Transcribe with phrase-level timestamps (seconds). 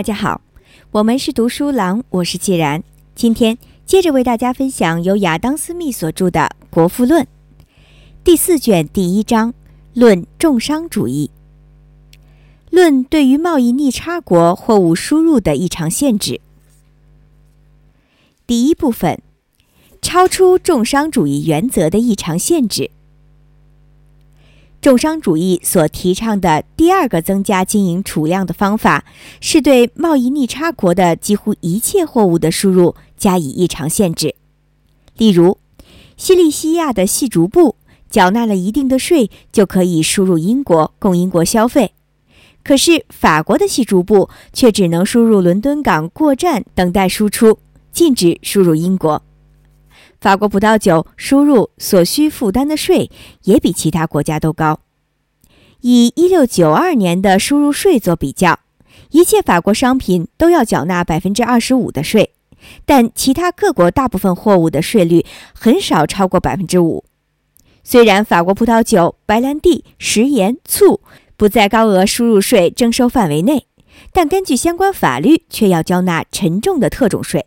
[0.00, 0.40] 大家好，
[0.92, 2.82] 我们是读书郎，我是既然。
[3.14, 6.40] 今天接着为大家分享由亚当·斯密所著的
[6.70, 7.22] 《国富论》
[8.24, 9.52] 第四卷第一章
[9.92, 11.30] 《论重商主义》，
[12.70, 16.40] 论对于贸易逆差国货物输入的异常限制。
[18.46, 19.20] 第一部分，
[20.00, 22.90] 超出重商主义原则的异常限制。
[24.80, 29.04] 重商主义所提倡的第二个增加经营储量的方法，
[29.38, 34.34] 是对贸易逆差国的几乎一切货物的输入加以异常限制。
[35.18, 35.58] 例如，
[36.16, 37.76] 西利西亚的细竹布
[38.08, 41.88] 缴纳了一定的税，就可以输入英国供英国消费；
[42.64, 47.58] 可是法国的细竹布却只能输入伦敦港过站等待输出，
[47.92, 49.22] 禁止输入英国。
[50.20, 53.10] 法国葡萄酒输入所需负担的税
[53.44, 54.80] 也比其他国家都高。
[55.80, 58.60] 以一六九二年的输入税做比较，
[59.12, 62.34] 一切法国商品都要缴纳百分之二十五的税，
[62.84, 67.04] 但其他各国大部分货物的税率很少超过百分之五。
[67.82, 71.00] 虽然法国葡萄酒、白兰地、食盐、醋
[71.38, 73.64] 不在高额输入税征收范围内，
[74.12, 77.46] 但根据相关法律却要交纳沉重的特种税。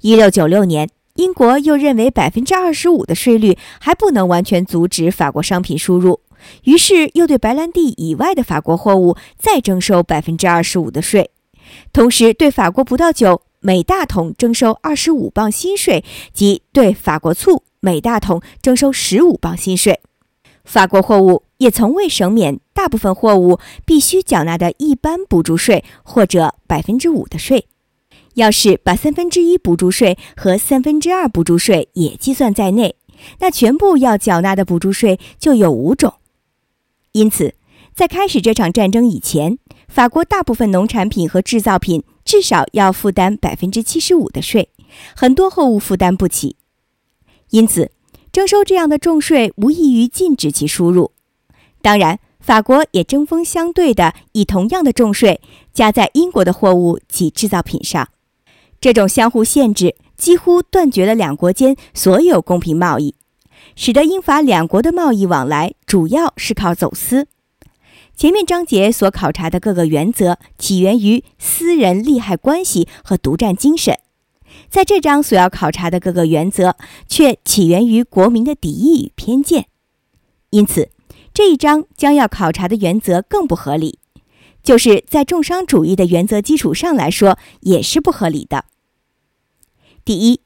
[0.00, 0.88] 一六九六年。
[1.14, 6.18] 英国又认为百分之二十五的税率还不能完全阻止法国商品输入，
[6.64, 11.30] 于是又对白兰地以外的法国货物再征收百分之二十五的税，
[11.92, 20.00] 同时对法国葡萄酒每大桶征收二十五磅新税，及对法国醋每大桶征收十五磅新税。
[20.64, 27.66] 法国货物也从未省免大部分货物必须缴纳的一般补助税或者百分之五的税。
[28.34, 32.96] 要是把三分之一补助税和三分之二补助税也计算在内，
[33.40, 36.14] 那全部要缴纳的补助税就有五种。
[37.12, 37.54] 因此，
[37.94, 39.58] 在开始这场战争以前，
[39.88, 44.68] 法国大部分农产品和制造品至少要负担百分之七十五的税，
[45.14, 46.56] 很多货物负担不起。
[47.50, 47.92] 因此，
[48.32, 51.12] 征收这样的重税无异于禁止其输入。
[51.80, 55.40] 当然，法国也针锋相对的以同样的重税
[55.72, 58.08] 加在英国的货物及制造品上。
[58.84, 63.14] 这种相互限制几乎断绝了两国间所有公平贸易，
[63.76, 67.26] 使得英法两国的贸易往来主要是靠走私。
[68.14, 73.98] 前面章节所考察的各个原则起源于私人利害关系和独占精神，
[74.68, 76.76] 在这章所要考察的各个原则
[77.08, 79.64] 却起源于国民的敌意与偏见。
[80.50, 80.90] 因此，
[81.32, 83.98] 这一章将要考察的原则更不合理，
[84.62, 88.66] 就是在重商主义的原则基础上来说也是不合理的。
[90.04, 90.40] 第一，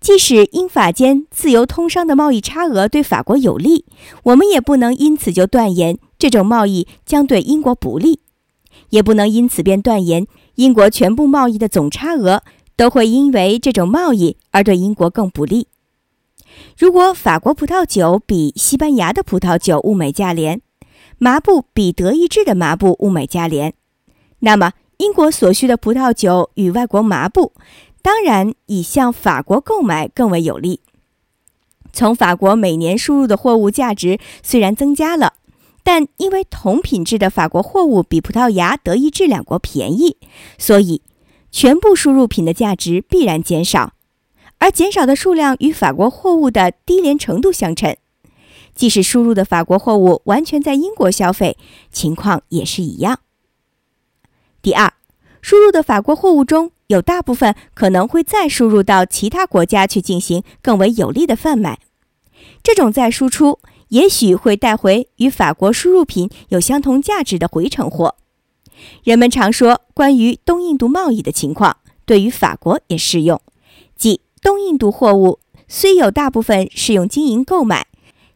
[0.00, 3.86] 即使英法间自由通商的贸易差额对法国有利，
[4.24, 8.20] 我们也不能因此就断言这种贸易将对英国不利，
[8.90, 10.26] 也不能因此便断言
[10.56, 12.42] 英国全部贸易的总差额
[12.76, 15.68] 都会因为这种贸易而对英国更不利。
[16.76, 20.60] 如果法国葡萄酒比西班牙的葡萄酒物美价廉，
[21.16, 23.74] 麻布比德意志的麻布物美价廉，
[24.40, 27.52] 那么英国所需的葡萄酒与外国麻布。
[28.02, 30.80] 当然，以向法国购买更为有利。
[31.92, 35.34] 从法国每年输入的货物价值虽然增加了，
[35.82, 40.16] 但因为同品质的法国货物比葡萄牙、德意志两国便宜，
[40.58, 41.02] 所以
[41.50, 43.94] 全部输入品的价值必然减少。
[44.58, 47.96] 而减少的数量与法国货物的低廉程度相称。
[48.74, 51.56] 即使输入的法国货物完全在英国消费，
[51.90, 53.20] 情况也是一样。
[54.62, 54.92] 第二，
[55.40, 56.70] 输入的法国货物中。
[56.88, 61.78] 有大部分可能会再输入到其他国家去进行更为有利的贩卖，
[62.62, 68.16] 这种再输出也许会带回与法国输入品有相同价值的回程货。
[69.04, 73.38] 人们常说，关于东印度贸易的情况对于法国也适用，
[73.94, 77.86] 即东印度货物虽有大部分是用金银购买，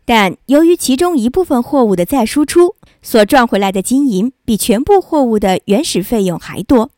[0.04, 6.90] 但由于其中一部分货物的再输出所赚回来的金银比全部货物的原始费用还多。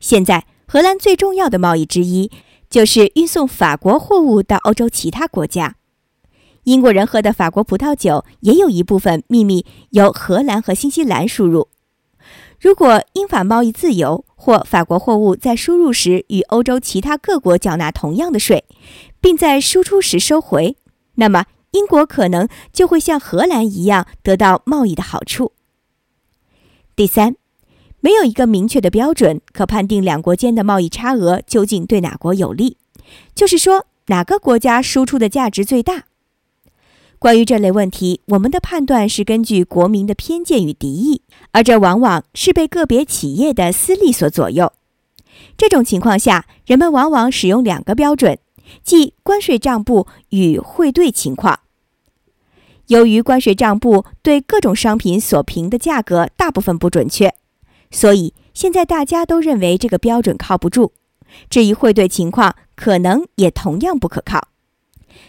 [0.00, 2.30] 现在，荷兰最重要的贸易之一
[2.68, 5.74] 就是运送法国货物到欧洲其他国家。
[6.62, 11.66] 英国人喝的法国葡萄酒也有一部分秘密由荷兰和新西兰输入。
[12.60, 18.64] 如果英法贸易自由，或法国货物在输入时与欧洲其他各国缴纳同样的税，
[19.20, 20.76] 并在输出时收回，
[21.16, 25.50] 那么英国可能就会像荷兰一样得到贸易的好处。
[26.94, 27.39] 第三。
[28.00, 32.76] 没有一个明确的标准可判定两国间的贸易差额究竟对哪国有利，
[33.34, 36.04] 就是说哪个国家输出的价值最大。
[37.18, 41.20] 关于这类问题，我们的判断是根据国民的偏见与敌意，
[41.52, 44.72] 而这往往是被个别企业的私利所左右。
[45.58, 48.38] 这种情况下，人们往往使用两个标准，
[48.82, 51.60] 即关税账簿与汇兑情况。
[52.86, 57.34] 由于关税账簿对各种商品所评的价格大部分不准确，
[57.90, 60.92] 所以现在大家都认为这个标准靠不住。
[61.48, 64.48] 至于汇兑情况，可能也同样不可靠。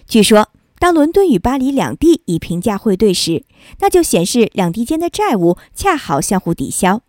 [0.07, 0.49] 据说，
[0.79, 3.45] 当伦敦与巴黎两地以平价汇兑时，
[3.79, 7.01] 那就显示两地间的债务恰好相互抵消。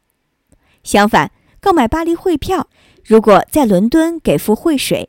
[0.82, 2.68] 相反，购买巴黎汇票，
[3.04, 5.08] 如果在伦敦给付汇水，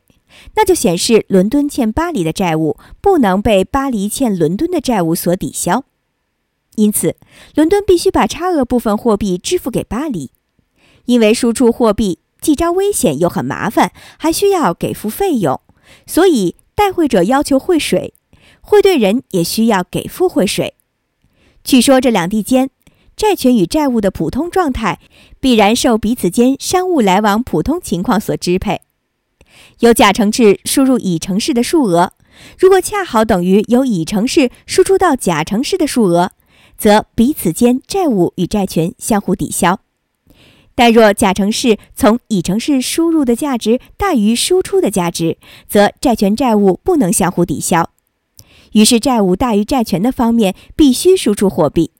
[0.54, 5.84] 那就显示伦敦欠巴黎的债务不能被巴黎欠伦敦的债务所抵消，
[6.76, 7.16] 因此
[7.54, 10.30] 伦敦必须把差额部分货币支付给巴黎。
[11.06, 15.60] 因为输出货币既招危险又很麻烦，还需要给付费用，
[16.06, 18.14] 所以代汇者要求汇水，
[18.60, 20.74] 汇兑人也需要给付汇水。
[21.62, 22.70] 据说这两地间
[23.16, 24.98] 债权与债务的普通状态，
[25.40, 28.80] 必然受彼此间商务来往普通情况所支配。
[29.80, 32.12] 由甲城市输入乙城市的数额，
[32.58, 36.32] 如果恰好等于由乙城市输出到甲城市的数额，
[36.84, 39.78] 则彼此间债务与债权相互抵消；
[40.74, 47.88] 但若甲城市从乙城市输入的价值大于输出的价值，则债权债务不能相互抵消。
[48.72, 51.90] 于是，债务大于债权的方面必须输出货币。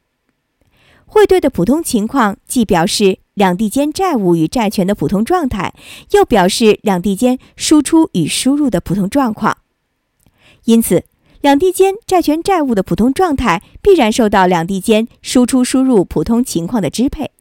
[1.06, 5.72] 汇兑的普通情况，既表示两地间债务与债权的普通状态，
[6.10, 9.56] 又表示两地间输出与输入的普通状况。
[10.66, 11.04] 因此，
[11.44, 17.32] 两地间债权债务的普通状态必然受到两地间输出输入普通情况的支配。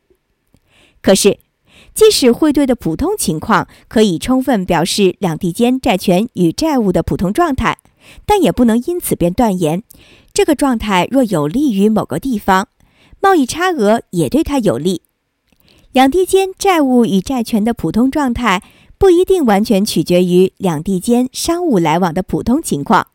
[1.01, 1.39] 可是，
[1.93, 7.77] 即使汇兑的普通情况可以充分表示两地间债权与债务的普通状态，
[8.25, 9.83] 但也不能因此便断言，
[10.33, 12.67] 这个状态若有利于某个地方。
[13.21, 15.03] 贸易差额也对它有利。
[15.93, 18.61] 两地间债务与债权的普通状态
[18.97, 23.07] 不一定完全取决于两地间商务来往的普通情况，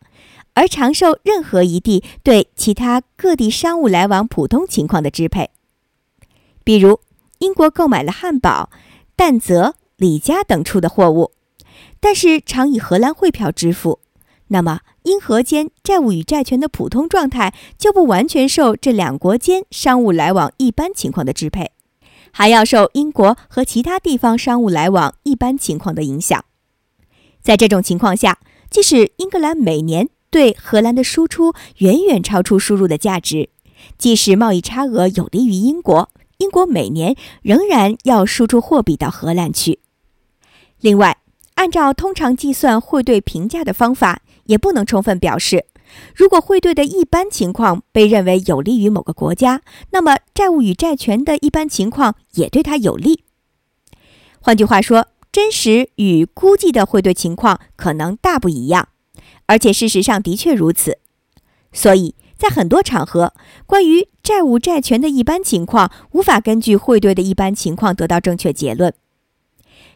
[0.58, 5.50] 而常受任何一地对其他各地商务来往普通情况的支配。
[6.64, 6.99] 比如，
[7.38, 8.69] 英国购买了汉堡、
[9.14, 11.31] 但泽、里加等处的货物，
[12.00, 14.00] 但是常以荷兰汇票支付，
[14.49, 14.81] 那么。
[15.05, 21.70] 英荷间债务与债权的普通状态就不完全受这两国间商务来往一般情况的支配，
[22.31, 26.44] 还要受英国和其他地方商务来往一般情况的影响。
[27.40, 28.38] 在这种情况下，
[28.69, 33.51] 即使英格兰每年对荷兰的输出远远超出输入的价值，
[33.97, 39.81] 即使贸易差额有利于英国，英国每年仍然要输出货币到荷兰去。
[40.81, 41.19] 另外，
[41.55, 44.23] 按照通常计算汇兑评价的方法。
[44.49, 45.67] 也不能充分表示，
[46.17, 49.61] 如果汇兑的一般情况被认为有利于某个国家，
[49.91, 53.25] 那么债务与债权的一般情况也对它有利。
[54.41, 58.89] 换句话说，真实与估计的汇兑情况可能大不一样，
[59.49, 60.99] 而且事实上的确如此。
[61.73, 63.35] 所以在很多场合，
[63.67, 68.95] 关于债务债权的一般情况，无法根据汇兑的一般情况得到正确结论。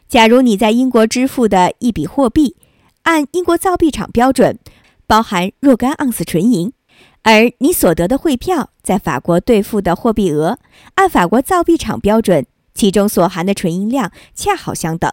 [0.09, 2.57] 假如你在英国支付的一笔货币，
[3.03, 4.59] 按英国造币厂标准，
[5.07, 6.73] 包含若干盎司纯银，
[7.23, 10.59] 而你所得的汇票在法国兑付的货币额，
[10.95, 15.11] 按法国造币厂标准，其中所含的纯银量恰好相等，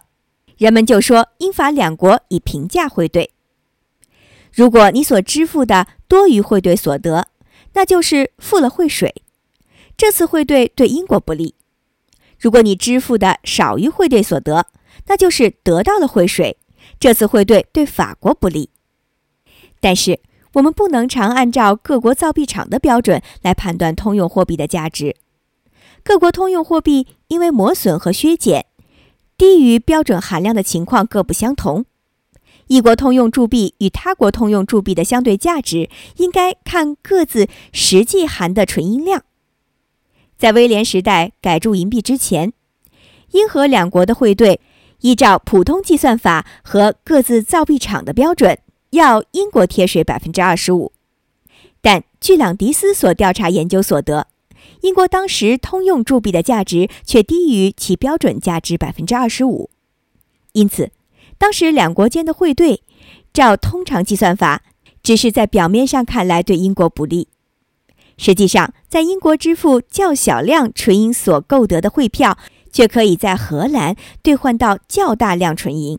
[0.59, 3.31] 人们就说英法两国以平价汇兑。
[4.53, 7.29] 如果你所支付的多于汇兑所得，
[7.75, 9.23] 那就是付了汇水，
[9.97, 11.55] 这次汇兑对英国不利；
[12.39, 14.67] 如果你支付的少于汇兑所得，
[15.07, 16.57] 那就是得到了汇水。
[16.99, 18.71] 这次汇兑对法国不利，
[19.81, 20.21] 但是
[20.55, 25.17] 我们不能常按照各国造币厂的标准来判断通用货币的价值。
[26.03, 28.67] 各国通用货币因为磨损和削减、
[29.39, 31.85] 低于标准含量的情况各不相同。
[32.71, 39.25] 一国通用铸币与他国通用铸币的相对价值应该看各自实际含的纯银量。
[40.39, 42.53] 在威廉时代改铸银币之前，
[43.33, 44.61] 英荷两国的汇兑。
[45.01, 48.59] 依照普通计算法和各自造币厂的标准，
[48.91, 50.93] 要英国贴水百分之二十五。
[51.81, 54.29] 但据朗迪斯所调查研究所得，
[54.83, 59.71] 英国当时通用铸币的价值却低于其标准价值百分之二十五。
[60.53, 60.93] 因此，
[61.41, 62.85] 当时两国间的汇兑，
[63.33, 64.63] 照通常计算法，
[65.03, 67.27] 只是在表面上看来对英国不利。
[68.17, 72.39] 实际上，在英国支付较小量纯银所购得的汇票。
[72.73, 75.99] 却可以在荷兰兑换到较大量纯银。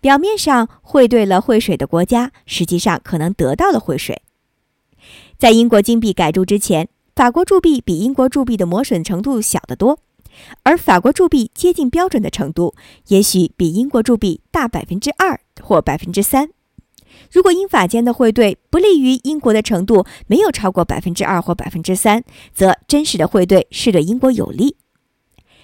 [0.00, 4.22] 表面上汇兑了汇水的国家，实际上可能得到了汇水。
[5.36, 9.98] 在英国金币改铸之前，法国铸币比英国铸币的磨损程度小得多，
[10.62, 12.74] 而法国铸币接近标准的程度，
[13.08, 16.50] 也许比英国铸币大百分之二或百分之三。
[17.30, 24.76] 如果英法间的汇兑不利于英国的程度没有超过百分之二或百分之三，则真实的汇兑是对英国有利。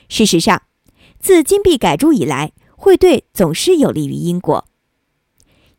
[0.09, 0.63] 事实上，
[1.19, 4.67] 自金币改铸以来，汇兑总是有利于英国。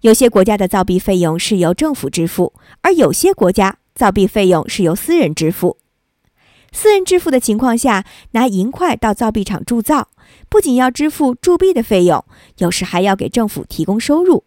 [0.01, 5.77] 有些国家的造币费用是由政府支付，而有些国家造币费用是由私人支付。
[6.71, 10.09] 私人支付的情况下，拿银块到造币厂铸造，
[10.47, 12.23] 不仅要支付铸币的费用，
[12.57, 14.43] 有时还要给政府提供收入。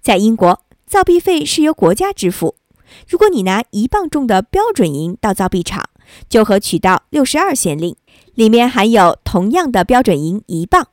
[0.00, 2.56] 在英国，造币费是由国家支付。
[3.08, 5.88] 如果你拿一磅重的标准银到造币厂，
[6.28, 7.96] 就和取到六十二先令，
[8.34, 10.88] 里面含有同样的标准银一磅。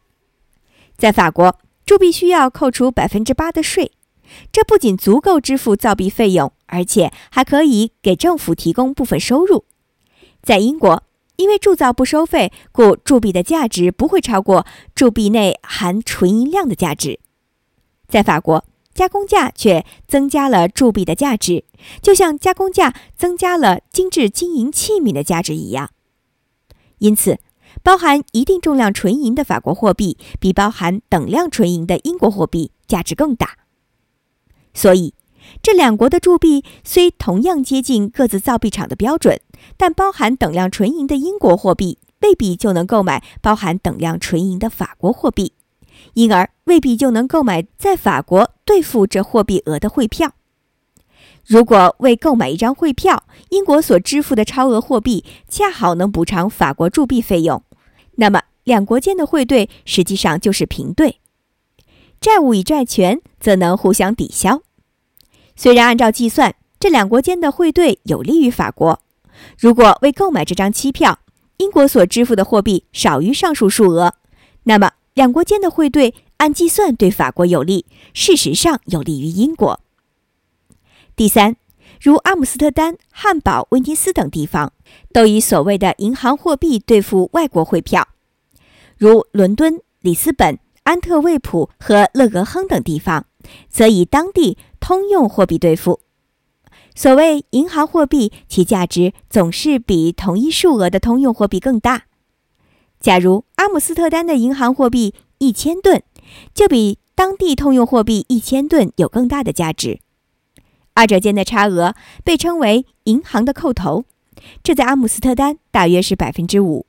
[0.98, 1.58] 在法国。
[1.84, 3.92] 铸币需要扣除百分之八的税，
[4.50, 9.66] 这不仅足够支付造币费用，而且还可以给政府提供部分收入。
[10.42, 11.04] 在英国，
[11.36, 17.20] 因为铸造不收费，故铸币的价值不会超过铸币内含纯银量的价值。
[18.08, 21.66] 在法国，加工价却增加了铸币的价值，
[22.02, 25.92] 就像加工价增加了精致金银器皿的价值一样。
[27.00, 27.40] 因此。
[27.84, 33.60] 包含一定重量纯银的法国货币，比包含等量纯银的英国货币价值更大。
[34.74, 35.14] 所以，
[35.62, 39.40] 这两国的铸币虽同样接近各自造币厂的标准，
[39.78, 45.54] 但包含等量纯银的英国货币未必就能购买包含等量纯银的法国货币，
[46.14, 50.34] 因而未必就能购买在法国兑付这货币额的汇票。
[51.46, 57.64] 如果为购买一张汇票，英国所支付的超额货币恰好能补偿法国铸币费用。
[58.16, 61.20] 那么，两国间的汇兑实际上就是平兑，
[62.20, 64.62] 债务与债权则能互相抵消。
[65.62, 69.00] 虽然按照计算，这两国间的汇兑有利于法国。
[69.60, 71.20] 如果为购买这张期票，
[71.58, 74.16] 英国所支付的货币少于上述数额，
[74.64, 79.80] 那么两国间的汇兑按计算对法国有利，事实上有利于英国。
[81.16, 81.56] 第三，
[82.02, 84.74] 如阿姆斯特丹、汉堡、威尼斯等地方，
[85.14, 88.02] 都以所谓的银行货币兑付外国汇票；
[88.98, 93.28] 如伦敦、里斯本、安特卫普和勒格亨等地方，
[93.70, 96.02] 则以当地通用货币兑付。
[96.94, 102.04] 所谓银行货币，其价值总是比同一数额的通用货币更大。
[103.00, 106.04] 假如阿姆斯特丹的银行货币一千吨，
[106.54, 110.02] 就比当地通用货币一千吨有更大的价值。
[110.94, 111.96] 二者间的差额
[112.26, 114.04] 被称为银行的扣头，
[114.62, 116.86] 这在阿姆斯特丹大约是百分之五。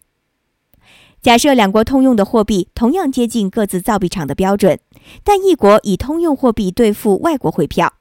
[1.23, 4.81] 假设两国通用的货币同样接近各自造币厂的标准，
[5.23, 7.93] 但一国以通用货币兑付外国汇票，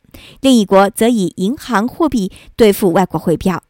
[0.41, 3.61] 另一国则以银行货币兑付外国汇票，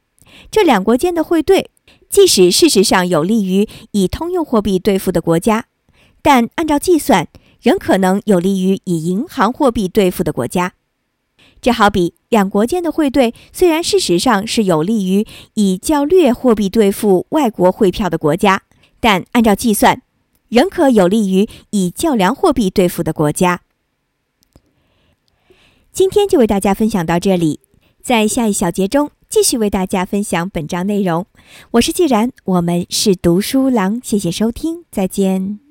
[0.50, 1.70] 这两国间的汇兑，
[2.10, 5.65] 即使事实上有利于以通用货币兑付的国家，
[6.22, 7.27] 但按照计算
[7.62, 10.72] 仍可能有利于以银行货币兑付的国家。
[11.60, 18.63] 这好比两国间的汇兑，虽然事实上是有利于以较劣货币兑付外国汇票的国家，
[19.01, 20.01] 但按照计算，
[20.48, 23.62] 仍可有利于以较良货币对付的国家。
[25.91, 27.60] 今天就为大家分享到这里，
[28.01, 31.25] 在下一小节中继续为大家分享本章内容。
[31.72, 35.71] 我是既然，我们是读书郎，谢谢收听，再见。